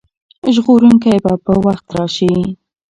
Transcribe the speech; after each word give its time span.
ژغورونکی 0.53 1.15
به 1.23 1.33
په 1.45 1.53
وخت 1.65 1.85
راشي. 1.95 2.33